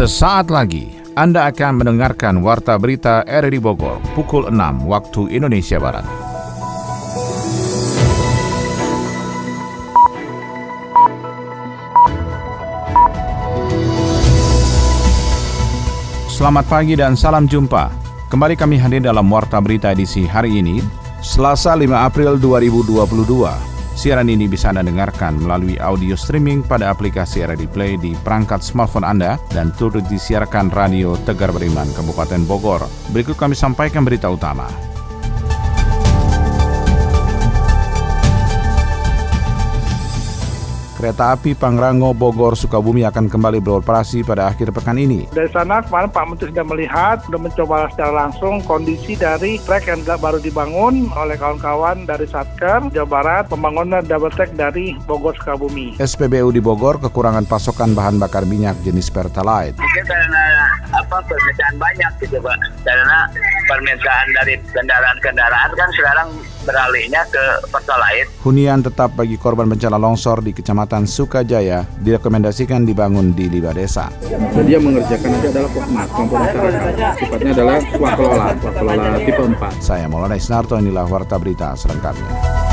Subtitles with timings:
[0.00, 6.08] Sesaat lagi Anda akan mendengarkan Warta Berita RRI Bogor pukul 6 waktu Indonesia Barat.
[16.32, 17.92] Selamat pagi dan salam jumpa.
[18.32, 20.80] Kembali kami hadir dalam Warta Berita edisi hari ini,
[21.20, 23.69] Selasa 5 April 2022.
[24.00, 29.04] Siaran ini bisa Anda dengarkan melalui audio streaming pada aplikasi RRD Play di perangkat smartphone
[29.04, 32.88] Anda dan turut disiarkan Radio Tegar Beriman Kabupaten Bogor.
[33.12, 34.89] Berikut kami sampaikan berita utama.
[41.00, 45.32] Kereta api Pangrango Bogor Sukabumi akan kembali beroperasi pada akhir pekan ini.
[45.32, 50.04] Dari sana kemarin Pak Menteri sudah melihat, sudah mencoba secara langsung kondisi dari trek yang
[50.04, 55.96] baru dibangun oleh kawan-kawan dari Satker, Jawa Barat, pembangunan double track dari Bogor Sukabumi.
[55.96, 59.80] SPBU di Bogor kekurangan pasokan bahan bakar minyak jenis Pertalite.
[59.80, 62.60] Mungkin karena apa permintaan banyak gitu Pak.
[62.84, 63.24] Karena
[63.70, 66.28] permintaan dari kendaraan-kendaraan kan sekarang
[66.66, 68.26] beralihnya ke Pertalite.
[68.42, 74.10] Hunian tetap bagi korban bencana longsor di Kecamatan Sukajaya direkomendasikan dibangun di lima desa.
[74.26, 77.12] Dan dia mengerjakan nanti adalah pokmas, kelompok masyarakat.
[77.22, 79.78] Sifatnya adalah swakelola, swakelola tipe 4.
[79.78, 82.69] Saya Maulana Isnarto, inilah Warta Berita selengkapnya.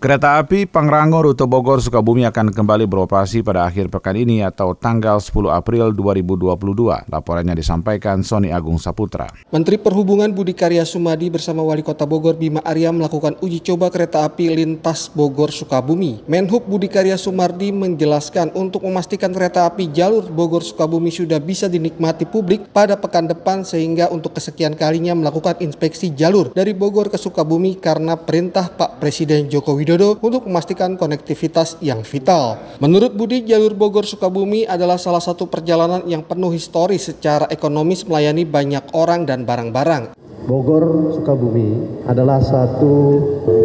[0.00, 5.20] Kereta api Pangrango rute Bogor Sukabumi akan kembali beroperasi pada akhir pekan ini atau tanggal
[5.20, 7.12] 10 April 2022.
[7.12, 9.28] Laporannya disampaikan Sony Agung Saputra.
[9.52, 14.24] Menteri Perhubungan Budi Karya Sumadi bersama Wali Kota Bogor Bima Arya melakukan uji coba kereta
[14.24, 16.24] api lintas Bogor Sukabumi.
[16.24, 22.24] Menhub Budi Karya Sumardi menjelaskan untuk memastikan kereta api jalur Bogor Sukabumi sudah bisa dinikmati
[22.24, 27.76] publik pada pekan depan sehingga untuk kesekian kalinya melakukan inspeksi jalur dari Bogor ke Sukabumi
[27.76, 32.62] karena perintah Pak Presiden Joko Widodo Widodo untuk memastikan konektivitas yang vital.
[32.78, 38.46] Menurut Budi, jalur Bogor Sukabumi adalah salah satu perjalanan yang penuh historis secara ekonomis melayani
[38.46, 40.14] banyak orang dan barang-barang.
[40.46, 43.18] Bogor Sukabumi adalah satu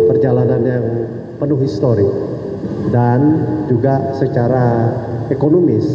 [0.09, 0.85] perjalanan yang
[1.37, 2.09] penuh histori
[2.89, 4.97] dan juga secara
[5.29, 5.85] ekonomis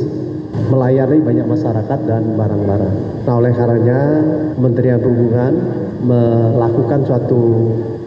[0.71, 2.95] melayani banyak masyarakat dan barang-barang.
[3.27, 4.01] Nah, oleh karenanya
[4.59, 5.53] Kementerian Perhubungan
[6.01, 7.43] melakukan suatu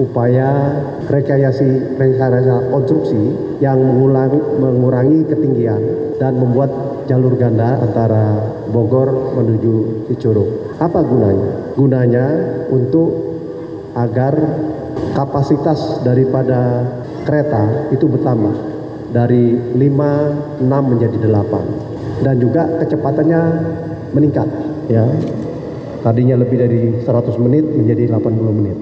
[0.01, 3.21] upaya rekayasa rekayasa konstruksi
[3.61, 5.81] yang mengulangi, mengurangi ketinggian
[6.17, 6.71] dan membuat
[7.05, 10.75] jalur ganda antara Bogor menuju Cicurug.
[10.81, 11.77] Apa gunanya?
[11.77, 12.25] Gunanya
[12.73, 13.37] untuk
[13.93, 14.33] agar
[15.13, 16.81] kapasitas daripada
[17.23, 18.55] kereta itu bertambah
[19.13, 23.41] dari 5 6 menjadi 8 dan juga kecepatannya
[24.13, 24.46] meningkat
[24.91, 25.07] ya
[26.03, 28.75] Tadinya lebih dari 100 menit menjadi 80 menit.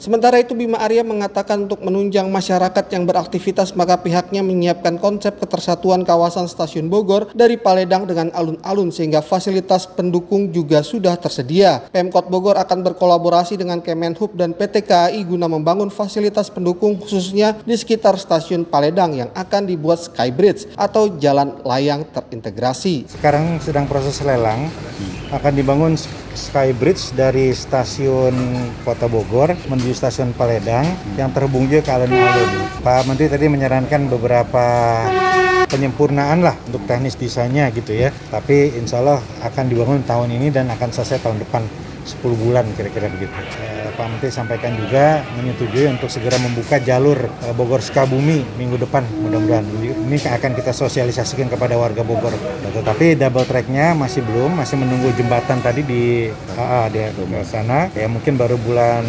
[0.00, 6.08] Sementara itu Bima Arya mengatakan untuk menunjang masyarakat yang beraktivitas maka pihaknya menyiapkan konsep ketersatuan
[6.08, 11.84] kawasan stasiun Bogor dari Paledang dengan alun-alun sehingga fasilitas pendukung juga sudah tersedia.
[11.92, 17.76] Pemkot Bogor akan berkolaborasi dengan Kemenhub dan PT KAI guna membangun fasilitas pendukung khususnya di
[17.76, 23.04] sekitar stasiun Paledang yang akan dibuat skybridge atau jalan layang terintegrasi.
[23.04, 24.64] Sekarang sedang proses lelang
[25.30, 25.94] akan dibangun
[26.34, 28.34] skybridge dari stasiun
[28.82, 32.50] Kota Bogor menuju stasiun Paledang yang terhubung juga ke alun-alun.
[32.82, 34.66] Pak Menteri tadi menyarankan beberapa
[35.70, 38.10] penyempurnaan lah untuk teknis desainnya gitu ya.
[38.30, 43.06] Tapi insya Allah akan dibangun tahun ini dan akan selesai tahun depan 10 bulan kira-kira
[43.12, 43.32] begitu.
[43.60, 49.04] Eh, Pak Menteri sampaikan juga menyetujui untuk segera membuka jalur eh, Bogor Sukabumi minggu depan
[49.24, 49.64] mudah-mudahan.
[50.08, 52.32] Ini akan kita sosialisasikan kepada warga Bogor.
[52.70, 57.00] Tetapi double tracknya masih belum, masih menunggu jembatan tadi di AA di
[57.44, 57.92] sana.
[57.92, 59.04] Ya mungkin baru bulan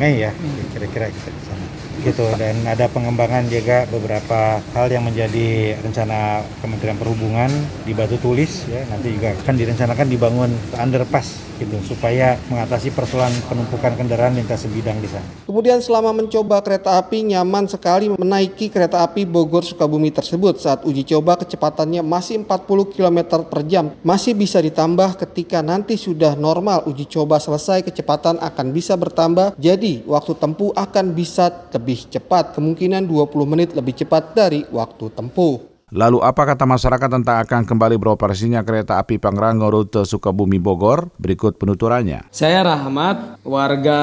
[0.00, 0.32] Mei ya
[0.72, 6.98] kira-kira kita di sana gitu dan ada pengembangan juga beberapa hal yang menjadi rencana Kementerian
[6.98, 7.50] Perhubungan
[7.84, 8.82] di batu tulis ya.
[8.88, 15.08] Nanti juga akan direncanakan dibangun underpass gitu supaya mengatasi persoalan penumpukan kendaraan lintas sebidang di
[15.12, 15.26] sana.
[15.44, 20.56] Kemudian selama mencoba kereta api nyaman sekali menaiki kereta api Bogor Sukabumi tersebut.
[20.56, 23.92] Saat uji coba kecepatannya masih 40 km per jam.
[24.00, 29.52] Masih bisa ditambah ketika nanti sudah normal uji coba selesai kecepatan akan bisa bertambah.
[29.60, 35.70] Jadi waktu tempuh akan bisa lebih cepat kemungkinan 20 menit lebih cepat dari waktu tempuh.
[35.90, 41.10] Lalu apa kata masyarakat tentang akan kembali beroperasinya kereta api Pangrango rute Sukabumi Bogor?
[41.18, 42.30] Berikut penuturannya.
[42.30, 44.00] Saya Rahmat, warga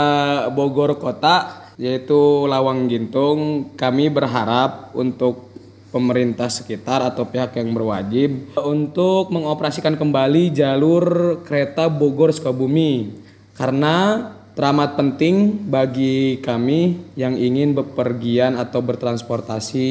[0.52, 3.72] Bogor Kota, yaitu Lawang Gintung.
[3.80, 5.48] Kami berharap untuk
[5.88, 13.24] pemerintah sekitar atau pihak yang berwajib untuk mengoperasikan kembali jalur kereta Bogor Sukabumi
[13.56, 19.86] karena teramat penting bagi kami yang ingin bepergian atau bertransportasi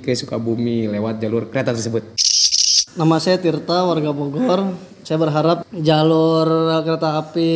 [0.00, 2.16] ke Sukabumi lewat jalur kereta tersebut.
[2.96, 4.72] Nama saya Tirta, warga Bogor.
[5.04, 6.48] Saya berharap jalur
[6.88, 7.52] kereta api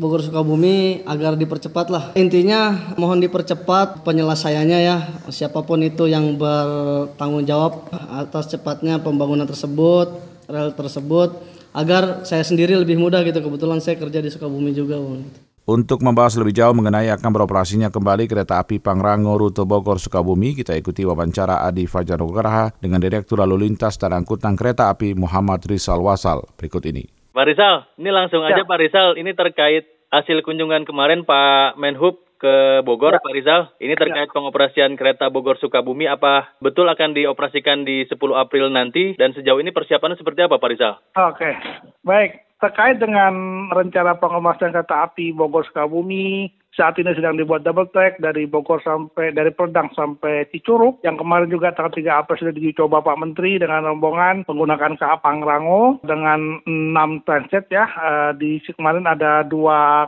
[0.00, 2.04] Bogor Sukabumi agar dipercepat lah.
[2.16, 5.04] Intinya mohon dipercepat penyelesaiannya ya.
[5.28, 10.16] Siapa pun itu yang bertanggung jawab atas cepatnya pembangunan tersebut,
[10.48, 11.36] rel tersebut
[11.76, 13.36] agar saya sendiri lebih mudah gitu.
[13.36, 14.96] Kebetulan saya kerja di Sukabumi juga.
[14.96, 15.49] Bang.
[15.68, 20.72] Untuk membahas lebih jauh mengenai akan beroperasinya kembali kereta api Pangrango rute Bogor Sukabumi, kita
[20.72, 26.00] ikuti wawancara Adi Fajar Nugraha dengan Direktur Lalu Lintas dan Angkutan Kereta Api Muhammad Rizal
[26.00, 27.04] Wasal berikut ini.
[27.36, 28.64] Pak Rizal, ini langsung aja ya.
[28.64, 33.22] Pak Rizal, ini terkait hasil kunjungan kemarin Pak Menhub ke Bogor, ya.
[33.22, 33.60] Pak Rizal.
[33.84, 34.34] Ini terkait ya.
[34.34, 39.12] pengoperasian kereta Bogor Sukabumi, apa betul akan dioperasikan di 10 April nanti?
[39.20, 40.96] Dan sejauh ini persiapannya seperti apa, Pak Rizal?
[41.20, 41.52] Oke,
[42.00, 43.32] baik terkait dengan
[43.72, 49.36] rencana pengoperasian kereta api Bogor Sukabumi saat ini sedang dibuat double track dari Bogor sampai
[49.36, 53.84] dari Perdang sampai Cicurug yang kemarin juga tanggal 3 April sudah dicoba Pak Menteri dengan
[53.84, 57.84] rombongan menggunakan KA Pangrango dengan 6 transit ya.
[58.00, 59.52] Uh, di kemarin ada 2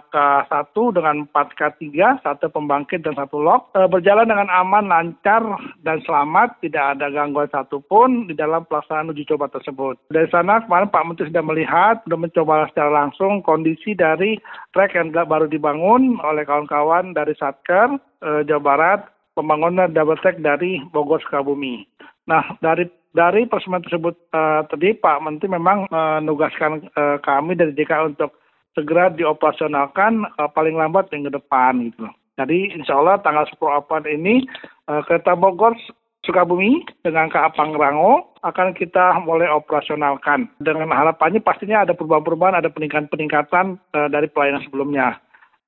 [0.09, 1.85] K1 dengan 4 K3
[2.25, 3.69] satu pembangkit dan satu lok.
[3.77, 5.45] Uh, berjalan dengan aman lancar
[5.85, 6.57] dan selamat.
[6.65, 10.01] Tidak ada gangguan satupun di dalam pelaksanaan uji coba tersebut.
[10.09, 14.41] Dari sana kemarin Pak Menteri sudah melihat sudah mencoba secara langsung kondisi dari
[14.73, 19.01] trek yang baru dibangun oleh kawan-kawan dari Satker eh, Jawa Barat
[19.35, 21.83] pembangunan double track dari Bogor Sukabumi.
[22.29, 28.17] Nah dari dari persemen tersebut uh, tadi Pak Menteri memang menugaskan uh, kami dari DKI
[28.17, 28.33] untuk
[28.73, 32.09] segera dioperasionalkan uh, paling lambat minggu depan gitu.
[32.41, 34.49] Jadi insya Allah tanggal 10 April ini
[34.89, 35.77] uh, kereta Bogor
[36.25, 40.49] Sukabumi dengan KA Pangrango akan kita mulai operasionalkan.
[40.63, 45.21] Dengan harapannya pastinya ada perubahan-perubahan, ada peningkatan-peningkatan uh, dari pelayanan sebelumnya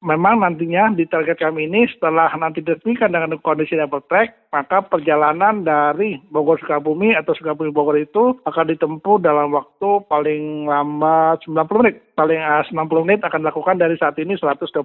[0.05, 5.65] memang nantinya di target kami ini setelah nanti diresmikan dengan kondisi double track, maka perjalanan
[5.65, 11.97] dari Bogor Sukabumi atau Sukabumi Bogor itu akan ditempuh dalam waktu paling lama 90 menit.
[12.15, 14.85] Paling uh, eh, 90 menit akan dilakukan dari saat ini 124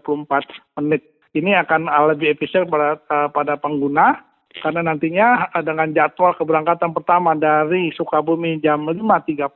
[0.80, 1.04] menit.
[1.36, 2.98] Ini akan lebih efisien pada,
[3.30, 4.29] pada pengguna
[4.60, 9.48] karena nantinya eh, dengan jadwal keberangkatan pertama dari Sukabumi jam 5.30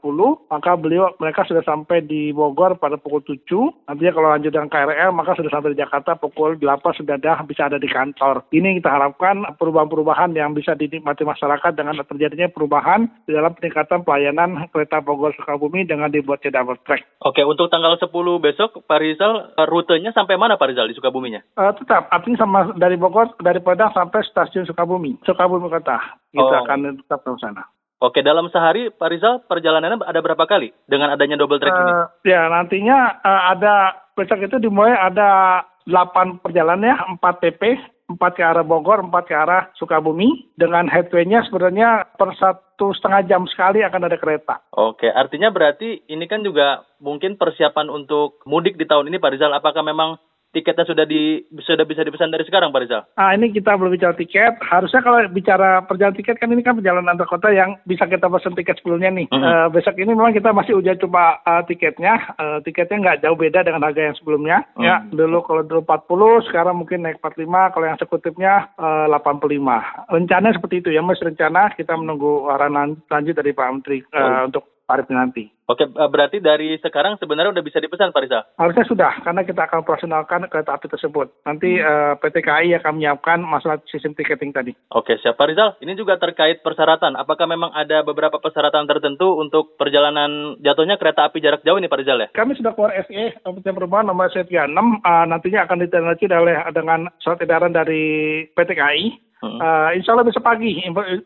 [0.50, 5.12] maka beliau mereka sudah sampai di Bogor pada pukul 7 nantinya kalau lanjut dengan KRL
[5.12, 8.90] maka sudah sampai di Jakarta pukul 8 sudah ada bisa ada di kantor ini kita
[8.90, 15.36] harapkan perubahan-perubahan yang bisa dinikmati masyarakat dengan terjadinya perubahan di dalam peningkatan pelayanan kereta Bogor
[15.36, 17.04] Sukabumi dengan dibuatnya double track.
[17.26, 18.08] Oke untuk tanggal 10
[18.40, 21.42] besok Pak Rizal rutenya sampai mana Pak Rizal di Sukabuminya?
[21.58, 25.98] Uh, tetap artinya sama dari Bogor dari Padang sampai stasiun Sukabumi Sukabumi, Sukabumi Kota.
[26.30, 26.62] Kita oh.
[26.62, 27.66] akan tetap ke sana.
[28.04, 31.92] Oke, dalam sehari Pak Rizal perjalanannya ada berapa kali dengan adanya double track uh, ini?
[31.96, 37.64] Eh, ya, nantinya uh, ada besok itu dimulai ada 8 perjalanan ya, 4 PP,
[38.12, 40.52] 4 ke arah Bogor, 4 ke arah Sukabumi.
[40.60, 44.60] Dengan headway-nya sebenarnya per satu setengah jam sekali akan ada kereta.
[44.76, 49.56] Oke, artinya berarti ini kan juga mungkin persiapan untuk mudik di tahun ini Pak Rizal.
[49.56, 50.20] Apakah memang
[50.54, 53.04] tiketnya sudah di sudah bisa dipesan dari sekarang Pak Rizal?
[53.18, 54.62] Ah ini kita belum bicara tiket.
[54.62, 58.54] Harusnya kalau bicara perjalanan tiket kan ini kan perjalanan antar kota yang bisa kita pesan
[58.54, 59.28] tiket sebelumnya nih.
[59.34, 59.50] Mm -hmm.
[59.50, 62.38] uh, besok ini memang kita masih uji coba uh, tiketnya.
[62.38, 64.58] Uh, tiketnya nggak jauh beda dengan harga yang sebelumnya.
[64.78, 64.86] Mm -hmm.
[64.86, 67.74] Ya dulu kalau dulu 40, sekarang mungkin naik 45.
[67.74, 70.14] Kalau yang eksekutifnya uh, 85.
[70.14, 74.54] Rencana seperti itu ya Mas rencana kita menunggu arahan lanjut dari Pak Menteri uh, oh.
[74.54, 75.50] untuk tarif nanti.
[75.66, 78.40] Oke, eh, berarti dari sekarang sebenarnya udah bisa dipesan Pak Riza?
[78.62, 81.34] Harusnya sudah, karena kita akan operasionalkan kereta api tersebut.
[81.50, 81.82] Nanti hmm.
[81.82, 84.76] uh, eh, PT KAI akan menyiapkan masalah sistem tiketing tadi.
[84.94, 85.74] Oke, siap Pak Rizal.
[85.82, 87.18] Ini juga terkait persyaratan.
[87.18, 92.00] Apakah memang ada beberapa persyaratan tertentu untuk perjalanan jatuhnya kereta api jarak jauh ini Pak
[92.04, 92.28] Rizal ya?
[92.36, 97.40] Kami sudah keluar SE, Kementerian Perubahan nomor 36, uh, nantinya akan ditindaklanjuti oleh dengan surat
[97.40, 100.80] edaran dari PT KAI Uh, insya Allah besok pagi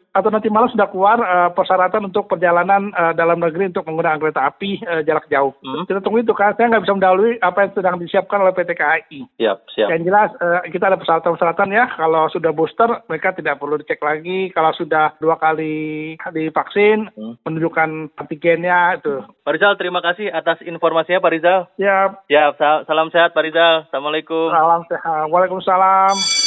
[0.09, 4.41] atau nanti malam sudah keluar uh, persyaratan untuk perjalanan uh, dalam negeri untuk menggunakan kereta
[4.49, 5.53] api uh, jarak jauh.
[5.61, 5.85] Hmm.
[5.85, 6.57] Kita tunggu itu kan.
[6.57, 9.19] Saya nggak bisa mendahului apa yang sedang disiapkan oleh PT KAI.
[9.37, 9.87] Siap, siap.
[9.93, 11.85] Yang jelas uh, kita ada persyaratan-persyaratan ya.
[11.93, 14.49] Kalau sudah booster mereka tidak perlu dicek lagi.
[14.49, 17.45] Kalau sudah dua kali divaksin hmm.
[17.45, 19.21] menunjukkan antigennya itu.
[19.45, 21.59] Pak Rizal, terima kasih atas informasinya Pak Rizal.
[21.77, 22.17] Ya.
[22.27, 23.85] Ya, salam sehat Pak Rizal.
[23.87, 24.49] Assalamualaikum.
[24.49, 25.29] Salam sehat.
[25.29, 26.46] Waalaikumsalam.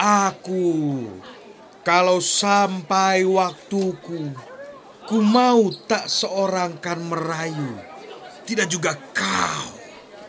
[0.00, 1.04] Aku,
[1.84, 4.32] kalau sampai waktuku,
[5.04, 7.76] ku mau tak seorang kan merayu,
[8.48, 9.76] tidak juga kau.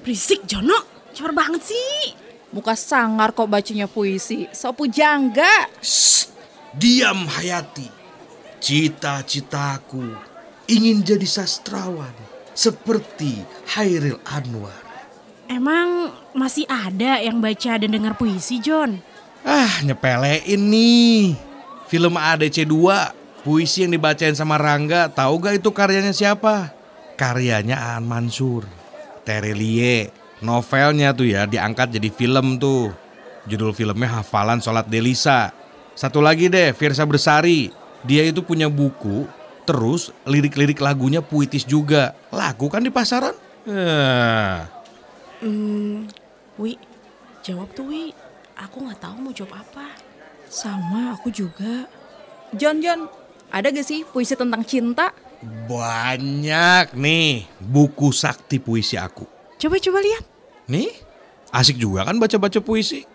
[0.04, 0.75] Berisik Jono,
[1.16, 2.12] cepat banget sih.
[2.51, 5.72] Muka sangar kok bacanya puisi, sopu jangga.
[5.80, 6.28] Shh,
[6.75, 7.88] diam Hayati.
[8.60, 10.04] Cita-citaku
[10.68, 12.12] ingin jadi sastrawan.
[12.51, 13.42] seperti
[13.74, 14.75] Hairil Anwar.
[15.48, 19.04] Emang masih ada yang baca dan dengar puisi, John?
[19.41, 21.33] Ah, nyepelein nih.
[21.89, 26.71] Film ADC 2, puisi yang dibacain sama Rangga, tahu gak itu karyanya siapa?
[27.19, 28.63] Karyanya Aan Mansur.
[29.27, 30.10] Terelie,
[30.41, 32.95] novelnya tuh ya diangkat jadi film tuh.
[33.50, 35.51] Judul filmnya Hafalan Sholat Delisa.
[35.98, 37.74] Satu lagi deh, Firsa Bersari.
[38.01, 39.25] Dia itu punya buku,
[39.65, 42.17] terus lirik-lirik lagunya puitis juga.
[42.33, 43.33] Lagu kan di pasaran?
[43.67, 44.57] Eh.
[45.41, 46.10] Hmm,
[46.57, 46.77] Wi,
[47.45, 48.30] jawab tuh Wi.
[48.62, 49.98] Aku nggak tahu mau jawab apa.
[50.46, 51.89] Sama aku juga.
[52.53, 53.08] John, John,
[53.50, 55.15] ada gak sih puisi tentang cinta?
[55.41, 59.24] Banyak nih buku sakti puisi aku.
[59.58, 60.24] Coba-coba lihat.
[60.68, 60.91] Nih,
[61.56, 63.08] asik juga kan baca-baca puisi.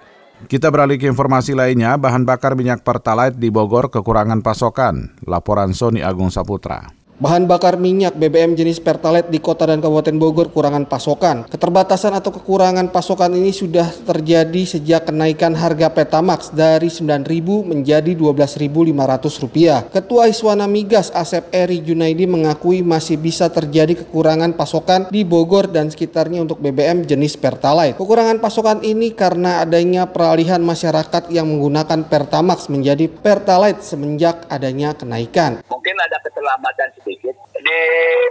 [0.49, 5.17] Kita beralih ke informasi lainnya, bahan bakar minyak Pertalite di Bogor kekurangan pasokan.
[5.25, 6.96] Laporan Sony Agung Saputra.
[7.17, 11.49] Bahan bakar minyak BBM jenis Pertalite di kota dan kabupaten Bogor kurangan pasokan.
[11.49, 19.97] Keterbatasan atau kekurangan pasokan ini sudah terjadi sejak kenaikan harga Petamax dari Rp9.000 menjadi Rp12.500.
[19.97, 25.89] Ketua Iswana Migas Asep Eri Junaidi mengakui masih bisa terjadi kekurangan pasokan di Bogor dan
[25.89, 27.97] sekitarnya untuk BBM jenis Pertalite.
[27.97, 35.65] Kekurangan pasokan ini karena adanya peralihan masyarakat yang menggunakan Pertamax menjadi Pertalite semenjak adanya kenaikan.
[35.65, 37.39] Mungkin ada keterlambatan sedikit.
[37.63, 37.81] Di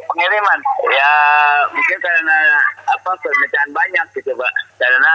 [0.04, 0.60] pengiriman
[0.92, 1.12] ya
[1.72, 2.60] mungkin karena
[2.92, 4.54] apa permintaan banyak gitu pak.
[4.76, 5.12] Karena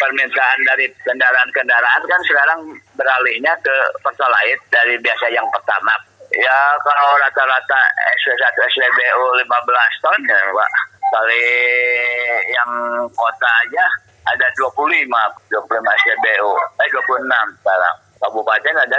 [0.00, 2.60] permintaan dari kendaraan-kendaraan kan sekarang
[2.96, 5.92] beralihnya ke pertalite dari biasa yang pertama.
[6.32, 7.80] Ya kalau rata-rata
[8.24, 10.70] SW1 SWBU 15 ton ya pak.
[11.12, 11.44] Kali
[12.48, 12.72] yang
[13.12, 13.84] kota aja
[14.32, 15.04] ada 25
[15.52, 16.50] 25 SWBU
[16.80, 17.28] eh 26
[17.60, 17.96] sekarang.
[18.22, 18.98] Kabupaten ada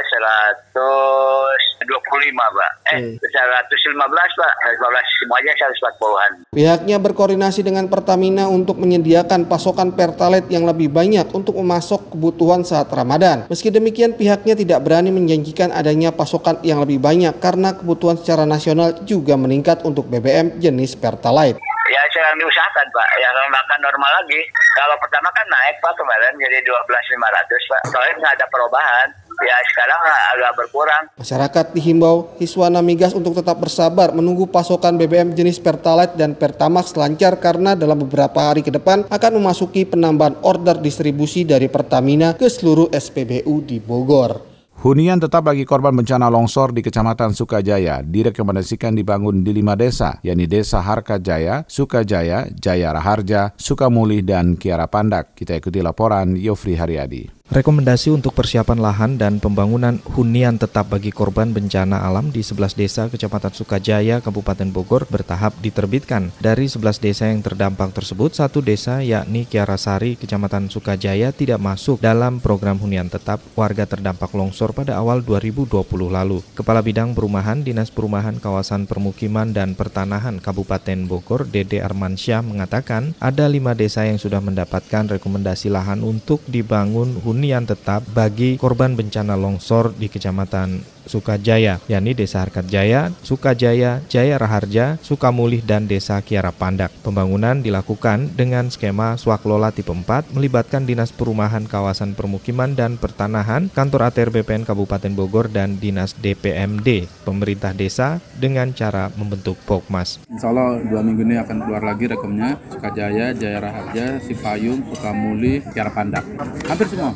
[1.83, 2.71] 125 pak.
[2.89, 3.15] Eh Hmm.
[3.19, 4.53] 115 pak.
[4.63, 11.57] 115 semuanya 140-an Pihaknya berkoordinasi dengan Pertamina untuk menyediakan pasokan Pertalite yang lebih banyak untuk
[11.59, 13.49] memasok kebutuhan saat Ramadan.
[13.49, 18.93] Meski demikian, pihaknya tidak berani menjanjikan adanya pasokan yang lebih banyak karena kebutuhan secara nasional
[19.03, 21.59] juga meningkat untuk BBM jenis Pertalite.
[21.83, 23.07] ya sedang diusahakan pak.
[23.21, 24.41] Ya makan normal lagi.
[24.73, 27.81] Kalau pertama kan naik pak kemarin jadi 12.500 pak.
[27.91, 29.07] Soalnya nggak ada perubahan
[29.43, 29.99] ya sekarang
[30.33, 36.33] agak berkurang Masyarakat dihimbau Hiswana Migas untuk tetap bersabar menunggu pasokan BBM jenis Pertalite dan
[36.33, 42.33] Pertamax lancar karena dalam beberapa hari ke depan akan memasuki penambahan order distribusi dari Pertamina
[42.33, 44.53] ke seluruh SPBU di Bogor.
[44.83, 50.43] Hunian tetap bagi korban bencana longsor di Kecamatan Sukajaya direkomendasikan dibangun di lima desa, yakni
[50.43, 55.39] Desa Harka Jaya, Sukajaya, Jaya Raharja, Sukamuli, dan Kiara Pandak.
[55.39, 57.42] Kita ikuti laporan Yofri Haryadi.
[57.53, 63.05] Rekomendasi untuk persiapan lahan dan pembangunan hunian tetap bagi korban bencana alam di 11 desa
[63.13, 66.33] Kecamatan Sukajaya, Kabupaten Bogor bertahap diterbitkan.
[66.41, 72.41] Dari 11 desa yang terdampak tersebut, satu desa yakni Kiarasari, Kecamatan Sukajaya tidak masuk dalam
[72.41, 75.77] program hunian tetap warga terdampak longsor pada awal 2020
[76.09, 76.41] lalu.
[76.57, 83.45] Kepala Bidang Perumahan Dinas Perumahan Kawasan Permukiman dan Pertanahan Kabupaten Bogor, Dede Armansyah mengatakan ada
[83.45, 89.91] lima desa yang sudah mendapatkan rekomendasi lahan untuk dibangun hunian tetap bagi korban bencana longsor
[89.93, 96.91] di Kecamatan Sukajaya, yakni Desa Harkat Jaya, Sukajaya, Jaya Raharja, Sukamulih, dan Desa Kiara Pandak.
[97.03, 104.09] Pembangunan dilakukan dengan skema swaklola tipe 4 melibatkan Dinas Perumahan Kawasan Permukiman dan Pertanahan, Kantor
[104.09, 110.23] ATR BPN Kabupaten Bogor, dan Dinas DPMD, pemerintah desa dengan cara membentuk Pokmas.
[110.31, 115.91] Insya Allah dua minggu ini akan keluar lagi rekomnya Sukajaya, Jaya Raharja, Sipayung, Sukamuli, Kiara
[115.91, 116.25] Pandak.
[116.65, 117.11] Hampir semua.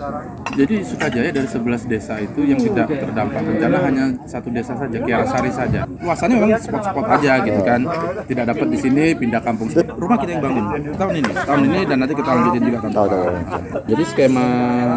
[0.53, 5.51] Jadi Sukajaya dari 11 desa itu yang tidak terdampak bencana hanya satu desa saja, Kiarasari
[5.51, 5.81] saja.
[6.01, 7.81] Luasannya memang spot-spot aja gitu kan.
[8.25, 9.69] Tidak dapat di sini pindah kampung.
[9.73, 10.65] Rumah kita yang bangun
[10.97, 13.33] tahun ini, tahun ini dan nanti kita lanjutin juga tahun depan.
[13.87, 14.47] Jadi skema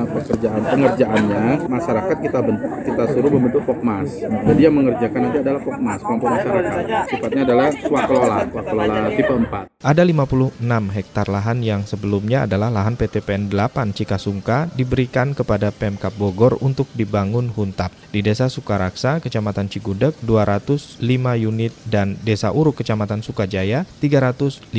[0.09, 2.39] pekerjaan pengerjaannya masyarakat kita
[2.85, 4.09] kita suruh membentuk Pokmas.
[4.21, 6.85] Jadi yang mengerjakan nanti adalah Pokmas, kelompok masyarakat.
[7.11, 9.71] Sifatnya adalah swakelola, swakelola tipe 4.
[9.81, 16.61] Ada 56 hektar lahan yang sebelumnya adalah lahan PTPN 8 Cikasungka diberikan kepada Pemkap Bogor
[16.61, 17.89] untuk dibangun huntap.
[18.13, 21.03] Di Desa Sukaraksa, Kecamatan Cigudeg 205
[21.43, 24.71] unit dan Desa Uruk, Kecamatan Sukajaya 358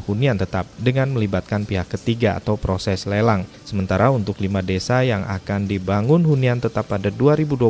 [0.00, 3.44] hunian tetap dengan melibatkan pihak ketiga atau proses lelang.
[3.68, 7.68] Sementara untuk lima desa yang akan dibangun hunian tetap pada 2022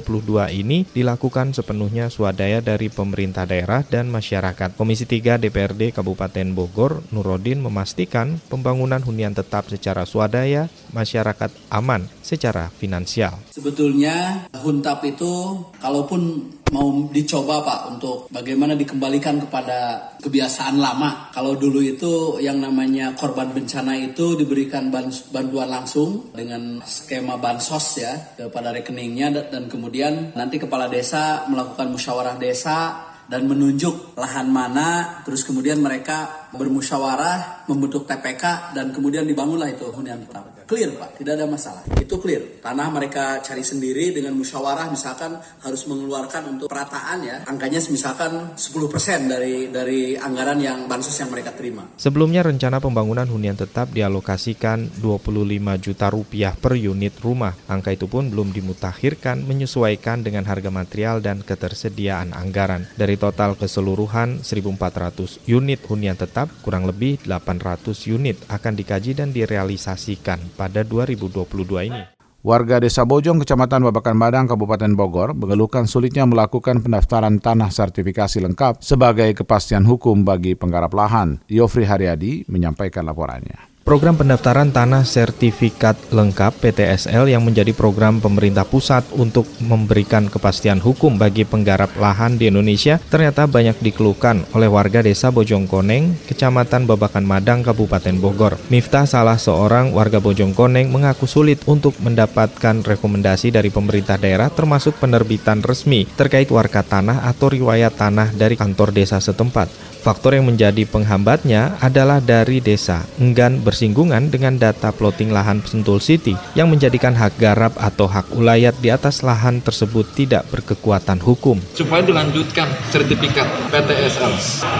[0.54, 4.78] ini dilakukan sepenuhnya swadaya dari pemerintah daerah dan masyarakat.
[4.78, 12.70] Komisi 3 DPRD Kabupaten Bogor, Nurodin memastikan pembangunan hunian tetap secara swadaya, masyarakat aman secara
[12.78, 13.42] finansial.
[13.50, 21.32] Sebetulnya Huntap itu itu kalaupun mau dicoba Pak untuk bagaimana dikembalikan kepada kebiasaan lama.
[21.32, 24.92] Kalau dulu itu yang namanya korban bencana itu diberikan
[25.32, 32.36] bantuan langsung dengan skema bansos ya kepada rekeningnya dan kemudian nanti kepala desa melakukan musyawarah
[32.36, 39.86] desa dan menunjuk lahan mana, terus kemudian mereka bermusyawarah, membentuk TPK, dan kemudian dibangunlah itu
[39.92, 40.56] hunian tetap.
[40.66, 41.86] Clear Pak, tidak ada masalah.
[41.94, 42.58] Itu clear.
[42.58, 49.30] Tanah mereka cari sendiri dengan musyawarah, misalkan harus mengeluarkan untuk perataan ya, angkanya misalkan 10%
[49.30, 51.86] dari dari anggaran yang bansos yang mereka terima.
[51.94, 57.54] Sebelumnya rencana pembangunan hunian tetap dialokasikan 25 juta rupiah per unit rumah.
[57.70, 62.90] Angka itu pun belum dimutakhirkan menyesuaikan dengan harga material dan ketersediaan anggaran.
[62.98, 70.38] Dari total keseluruhan 1.400 unit hunian tetap, kurang lebih 800 unit akan dikaji dan direalisasikan
[70.54, 72.02] pada 2022 ini.
[72.46, 78.86] Warga Desa Bojong, Kecamatan Babakan Badang, Kabupaten Bogor, mengeluhkan sulitnya melakukan pendaftaran tanah sertifikasi lengkap
[78.86, 81.42] sebagai kepastian hukum bagi penggarap lahan.
[81.50, 83.75] Yofri Haryadi menyampaikan laporannya.
[83.86, 91.14] Program pendaftaran tanah sertifikat lengkap PTSL yang menjadi program pemerintah pusat untuk memberikan kepastian hukum
[91.14, 97.62] bagi penggarap lahan di Indonesia ternyata banyak dikeluhkan oleh warga desa Bojongkoneng, Kecamatan Babakan Madang,
[97.62, 98.58] Kabupaten Bogor.
[98.74, 105.62] Miftah salah seorang warga Bojongkoneng mengaku sulit untuk mendapatkan rekomendasi dari pemerintah daerah termasuk penerbitan
[105.62, 109.94] resmi terkait warga tanah atau riwayat tanah dari kantor desa setempat.
[110.06, 116.38] Faktor yang menjadi penghambatnya adalah dari desa enggan bersinggungan dengan data plotting lahan Sentul City
[116.54, 121.58] yang menjadikan hak garap atau hak ulayat di atas lahan tersebut tidak berkekuatan hukum.
[121.74, 124.30] Supaya dilanjutkan sertifikat PTSL.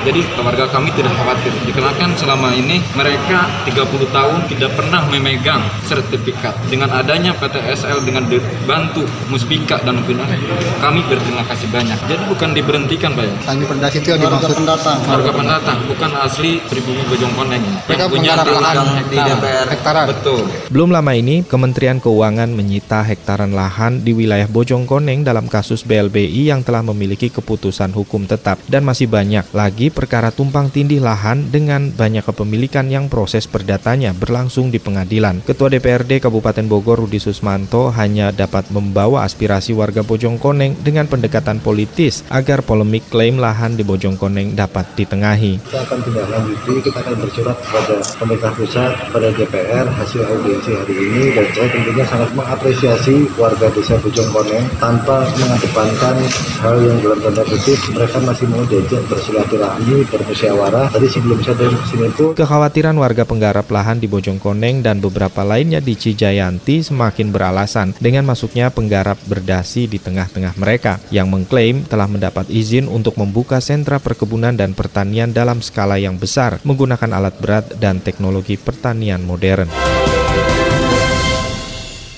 [0.07, 1.51] Jadi warga kami tidak khawatir.
[1.67, 3.83] Dikarenakan selama ini mereka 30
[4.15, 6.55] tahun tidak pernah memegang sertifikat.
[6.71, 10.31] Dengan adanya PTSL dengan dibantu Muspika dan Final,
[10.79, 11.99] kami berterima kasih banyak.
[12.07, 13.35] Jadi bukan diberhentikan Pak ya.
[13.43, 17.65] Tanggi pendatang itu yang dimaksud pendatang warga pendatang, bukan asli pribumi Bojongkoneng.
[17.89, 19.67] Mereka punya lahan di DPR.
[19.73, 20.07] Hektaran.
[20.13, 20.45] Betul.
[20.69, 26.61] Belum lama ini, Kementerian Keuangan menyita hektaran lahan di wilayah Bojongkoneng dalam kasus BLBI yang
[26.61, 32.21] telah memiliki keputusan hukum tetap dan masih banyak lagi perkara tumpang tindih lahan dengan banyak
[32.21, 35.41] kepemilikan yang proses perdatanya berlangsung di pengadilan.
[35.49, 42.21] Ketua DPRD Kabupaten Bogor Rudi Susmanto hanya dapat membawa aspirasi warga Bojongkoneng dengan pendekatan politis
[42.29, 45.63] agar polemik klaim lahan di Bojongkoneng dapat di ditengahi.
[45.63, 50.95] Kita akan tindak lanjuti, kita akan bersurat kepada pemerintah pusat, pada DPR hasil audiensi hari
[50.99, 56.17] ini dan saya tentunya sangat mengapresiasi warga desa Bujong Koneng tanpa mengedepankan
[56.61, 60.91] hal yang dalam tanda kutip mereka masih mau diajak bersilaturahmi, bermusyawarah.
[60.91, 65.79] Tadi sebelum saya dari sini pun kekhawatiran warga penggarap lahan di Bojongkoneng dan beberapa lainnya
[65.79, 72.49] di Cijayanti semakin beralasan dengan masuknya penggarap berdasi di tengah-tengah mereka yang mengklaim telah mendapat
[72.51, 77.67] izin untuk membuka sentra perkebunan dan pertanian pertanian dalam skala yang besar menggunakan alat berat
[77.83, 79.67] dan teknologi pertanian modern.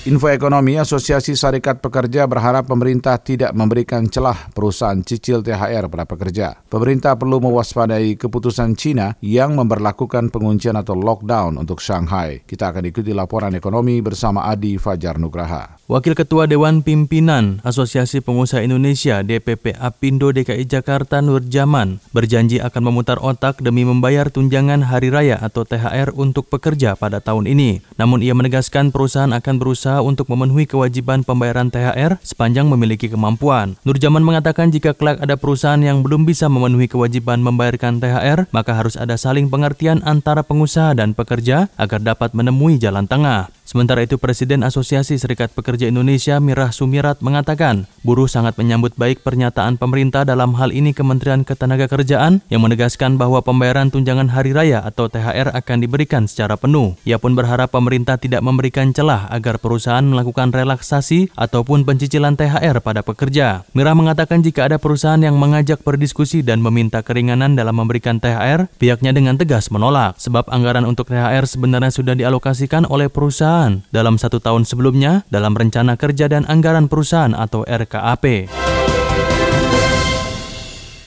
[0.09, 6.57] Info Ekonomi Asosiasi Serikat Pekerja berharap pemerintah tidak memberikan celah perusahaan cicil THR pada pekerja.
[6.65, 12.41] Pemerintah perlu mewaspadai keputusan Cina yang memperlakukan penguncian atau lockdown untuk Shanghai.
[12.41, 15.77] Kita akan ikuti laporan ekonomi bersama Adi Fajar Nugraha.
[15.85, 22.81] Wakil Ketua Dewan Pimpinan Asosiasi Pengusaha Indonesia DPP Apindo DKI Jakarta Nur Jaman berjanji akan
[22.89, 27.85] memutar otak demi membayar tunjangan hari raya atau THR untuk pekerja pada tahun ini.
[28.01, 33.75] Namun ia menegaskan perusahaan akan berusaha berusaha untuk memenuhi kewajiban pembayaran THR sepanjang memiliki kemampuan.
[33.83, 38.95] Nurjaman mengatakan jika kelak ada perusahaan yang belum bisa memenuhi kewajiban membayarkan THR, maka harus
[38.95, 43.51] ada saling pengertian antara pengusaha dan pekerja agar dapat menemui jalan tengah.
[43.69, 49.77] Sementara itu Presiden Asosiasi Serikat Pekerja Indonesia Mirah Sumirat mengatakan, buruh sangat menyambut baik pernyataan
[49.77, 55.53] pemerintah dalam hal ini Kementerian Ketenagakerjaan yang menegaskan bahwa pembayaran tunjangan hari raya atau THR
[55.53, 56.97] akan diberikan secara penuh.
[57.05, 63.05] Ia pun berharap pemerintah tidak memberikan celah agar perusahaan melakukan relaksasi ataupun pencicilan THR pada
[63.05, 63.69] pekerja.
[63.77, 69.13] Mirah mengatakan jika ada perusahaan yang mengajak berdiskusi dan meminta keringanan dalam memberikan THR, pihaknya
[69.13, 74.39] dengan tegas menolak sebab anggaran untuk THR sebenarnya sudah dialokasikan oleh perusahaan perusahaan dalam satu
[74.39, 78.68] tahun sebelumnya dalam Rencana Kerja dan Anggaran Perusahaan atau RKAP.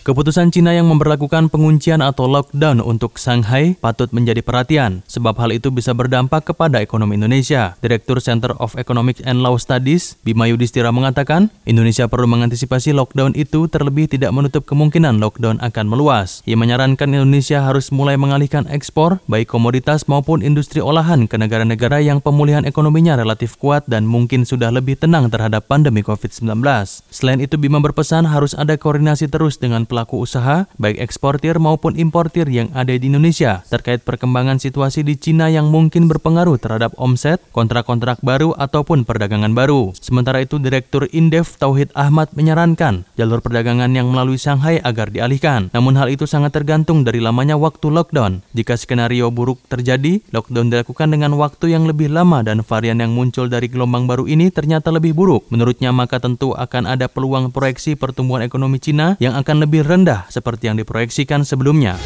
[0.03, 5.71] Keputusan Cina yang memperlakukan penguncian atau lockdown untuk Shanghai patut menjadi perhatian, sebab hal itu
[5.71, 7.79] bisa berdampak kepada ekonomi Indonesia.
[7.79, 13.71] Direktur Center of Economic and Law Studies, Bima Yudhistira mengatakan, Indonesia perlu mengantisipasi lockdown itu
[13.71, 16.43] terlebih tidak menutup kemungkinan lockdown akan meluas.
[16.51, 22.19] Ia menyarankan Indonesia harus mulai mengalihkan ekspor, baik komoditas maupun industri olahan ke negara-negara yang
[22.19, 26.59] pemulihan ekonominya relatif kuat dan mungkin sudah lebih tenang terhadap pandemi COVID-19.
[27.07, 32.49] Selain itu, Bima berpesan harus ada koordinasi terus dengan pelaku usaha, baik eksportir maupun importir
[32.49, 38.25] yang ada di Indonesia, terkait perkembangan situasi di Cina yang mungkin berpengaruh terhadap omset, kontrak-kontrak
[38.25, 39.93] baru, ataupun perdagangan baru.
[40.01, 45.69] Sementara itu, Direktur Indef Tauhid Ahmad menyarankan jalur perdagangan yang melalui Shanghai agar dialihkan.
[45.77, 48.41] Namun hal itu sangat tergantung dari lamanya waktu lockdown.
[48.57, 53.51] Jika skenario buruk terjadi, lockdown dilakukan dengan waktu yang lebih lama dan varian yang muncul
[53.51, 55.45] dari gelombang baru ini ternyata lebih buruk.
[55.53, 60.71] Menurutnya maka tentu akan ada peluang proyeksi pertumbuhan ekonomi Cina yang akan lebih rendah seperti
[60.71, 61.99] yang diproyeksikan sebelumnya.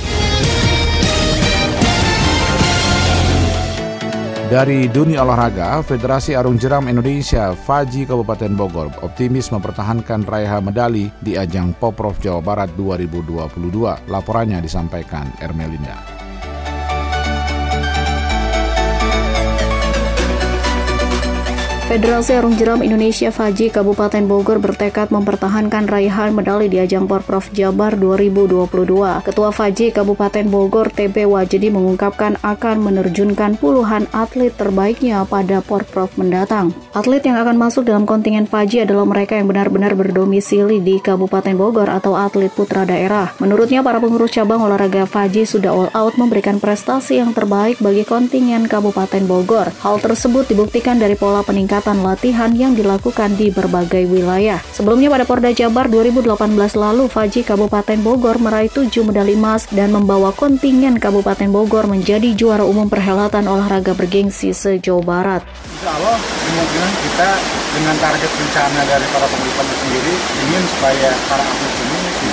[4.46, 11.34] Dari dunia olahraga, Federasi Arung Jeram Indonesia Faji Kabupaten Bogor optimis mempertahankan raihan medali di
[11.34, 13.42] ajang Poprov Jawa Barat 2022.
[14.06, 16.15] Laporannya disampaikan Ermelinda.
[21.86, 27.94] Federasi Arung Jeram Indonesia Faji Kabupaten Bogor bertekad mempertahankan raihan medali di ajang Porprov Jabar
[27.94, 29.22] 2022.
[29.22, 36.74] Ketua Faji Kabupaten Bogor TB Wajedi mengungkapkan akan menerjunkan puluhan atlet terbaiknya pada Porprov mendatang.
[36.90, 41.86] Atlet yang akan masuk dalam kontingen Faji adalah mereka yang benar-benar berdomisili di Kabupaten Bogor
[41.86, 43.30] atau atlet putra daerah.
[43.38, 48.66] Menurutnya para pengurus cabang olahraga Faji sudah all out memberikan prestasi yang terbaik bagi kontingen
[48.66, 49.70] Kabupaten Bogor.
[49.86, 54.64] Hal tersebut dibuktikan dari pola peningkatan peningkatan latihan yang dilakukan di berbagai wilayah.
[54.72, 60.32] Sebelumnya pada Porda Jabar 2018 lalu, Faji Kabupaten Bogor meraih 7 medali emas dan membawa
[60.32, 65.42] kontingen Kabupaten Bogor menjadi juara umum perhelatan olahraga bergengsi se-Jawa Barat.
[65.44, 67.30] Insya Allah kemungkinan kita
[67.76, 70.14] dengan target rencana dari para pengurus sendiri
[70.48, 71.85] ingin supaya para atlet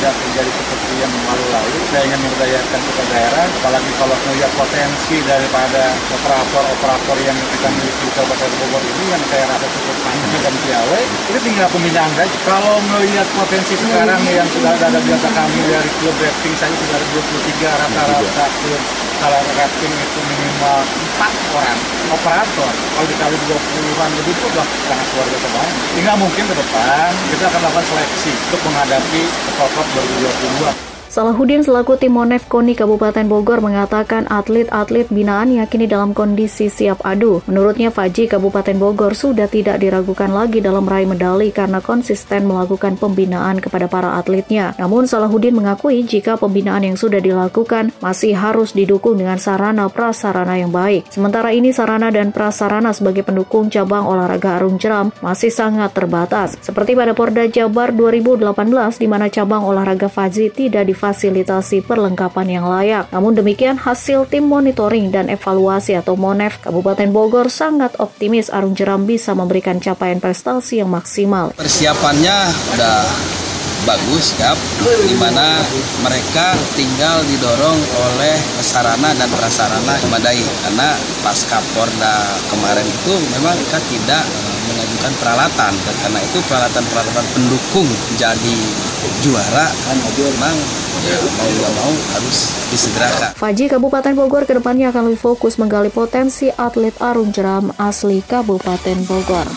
[0.03, 1.79] tidak terjadi seperti yang lalu-lalu.
[1.87, 8.11] Saya ingin memberdayakan kita daerah, apalagi kalau melihat potensi daripada operator-operator yang kita miliki di
[8.11, 11.03] Kabupaten Bogor ini yang saya rasa cukup panjang dan piawai.
[11.07, 12.35] Ini tinggal pembinaan saja.
[12.43, 17.07] Kalau melihat potensi sekarang yang sudah ada data kami dari klub rafting saja sudah ada
[17.07, 18.81] 23 rata-rata klub
[19.23, 20.83] kalau rafting itu minimal
[21.15, 21.79] 4 orang
[22.11, 25.75] operator kalau dikali 20-an lebih itu udah sangat luar biasa banget.
[25.95, 29.21] Tinggal mungkin ke depan kita akan lakukan seleksi untuk menghadapi
[29.63, 29.89] World
[30.83, 30.92] 2022.
[31.13, 37.37] Salahuddin selaku tim Monef Koni Kabupaten Bogor mengatakan atlet-atlet binaannya kini dalam kondisi siap adu.
[37.45, 43.61] Menurutnya Faji Kabupaten Bogor sudah tidak diragukan lagi dalam meraih medali karena konsisten melakukan pembinaan
[43.61, 44.73] kepada para atletnya.
[44.81, 50.73] Namun Salahuddin mengakui jika pembinaan yang sudah dilakukan masih harus didukung dengan sarana prasarana yang
[50.73, 51.13] baik.
[51.13, 56.57] Sementara ini sarana dan prasarana sebagai pendukung cabang olahraga arung jeram masih sangat terbatas.
[56.57, 62.63] Seperti pada Porda Jabar 2018 di mana cabang olahraga Faji tidak di fasilitasi perlengkapan yang
[62.63, 63.11] layak.
[63.11, 69.03] Namun demikian, hasil tim monitoring dan evaluasi atau MONEF Kabupaten Bogor sangat optimis Arung Jeram
[69.03, 71.51] bisa memberikan capaian prestasi yang maksimal.
[71.59, 72.37] Persiapannya
[72.79, 73.03] udah
[73.83, 74.55] bagus ya,
[75.03, 75.59] di mana
[75.99, 82.15] mereka tinggal didorong oleh sarana dan prasarana memadai karena pasca Porda
[82.47, 84.23] kemarin itu memang mereka tidak
[84.73, 88.57] mengajukan peralatan karena itu peralatan-peralatan pendukung jadi
[89.21, 90.55] juara kan memang
[91.03, 92.37] ya mau nggak mau harus
[92.71, 93.29] disegerakan.
[93.35, 98.97] Faji Kabupaten Bogor ke depannya akan lebih fokus menggali potensi atlet arung jeram asli Kabupaten
[99.05, 99.47] Bogor.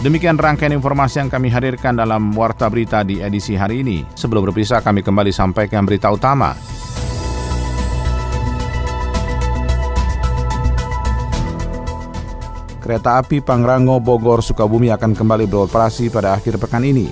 [0.00, 4.00] Demikian rangkaian informasi yang kami hadirkan dalam Warta Berita di edisi hari ini.
[4.16, 6.79] Sebelum berpisah, kami kembali sampaikan berita utama.
[12.90, 17.06] Kereta api Pangrango Bogor Sukabumi akan kembali beroperasi pada akhir pekan ini.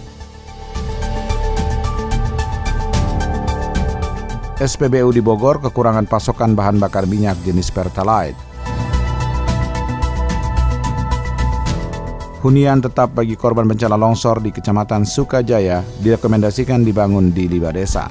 [4.58, 8.34] SPBU di Bogor kekurangan pasokan bahan bakar minyak jenis Pertalite.
[12.42, 18.10] Hunian tetap bagi korban bencana longsor di Kecamatan Sukajaya direkomendasikan dibangun di lima desa.